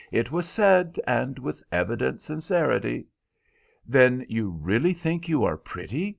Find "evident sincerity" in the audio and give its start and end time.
1.71-3.05